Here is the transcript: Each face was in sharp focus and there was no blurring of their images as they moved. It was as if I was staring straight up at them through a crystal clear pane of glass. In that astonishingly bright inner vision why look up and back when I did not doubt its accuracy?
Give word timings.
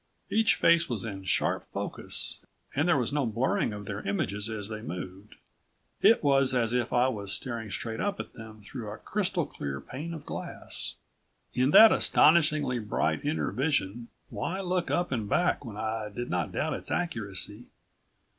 Each 0.31 0.55
face 0.55 0.89
was 0.89 1.03
in 1.05 1.25
sharp 1.25 1.67
focus 1.71 2.39
and 2.75 2.87
there 2.87 2.97
was 2.97 3.13
no 3.13 3.23
blurring 3.23 3.71
of 3.71 3.85
their 3.85 3.99
images 4.01 4.49
as 4.49 4.67
they 4.67 4.81
moved. 4.81 5.35
It 6.01 6.23
was 6.23 6.55
as 6.55 6.73
if 6.73 6.91
I 6.91 7.07
was 7.07 7.31
staring 7.33 7.69
straight 7.69 7.99
up 7.99 8.19
at 8.19 8.33
them 8.33 8.61
through 8.61 8.89
a 8.89 8.97
crystal 8.97 9.45
clear 9.45 9.79
pane 9.79 10.15
of 10.15 10.25
glass. 10.25 10.95
In 11.53 11.69
that 11.69 11.91
astonishingly 11.91 12.79
bright 12.79 13.23
inner 13.23 13.51
vision 13.51 14.07
why 14.31 14.59
look 14.59 14.89
up 14.89 15.11
and 15.11 15.29
back 15.29 15.63
when 15.63 15.77
I 15.77 16.09
did 16.11 16.31
not 16.31 16.51
doubt 16.51 16.73
its 16.73 16.89
accuracy? 16.89 17.65